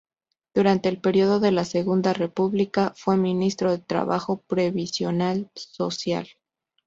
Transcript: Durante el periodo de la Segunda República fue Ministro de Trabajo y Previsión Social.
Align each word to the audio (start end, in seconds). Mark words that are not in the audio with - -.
Durante 0.55 0.89
el 0.89 0.99
periodo 0.99 1.39
de 1.39 1.51
la 1.51 1.63
Segunda 1.63 2.11
República 2.13 2.91
fue 2.95 3.17
Ministro 3.17 3.69
de 3.69 3.77
Trabajo 3.77 4.41
y 4.43 4.49
Previsión 4.49 5.19
Social. 5.53 6.27